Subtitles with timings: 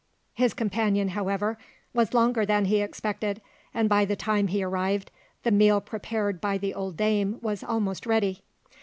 [0.33, 1.59] His companion, however,
[1.93, 3.39] was longer than he expected,
[3.71, 5.11] and by the time he arrived
[5.43, 8.41] the meal prepared by the old dame was almost ready.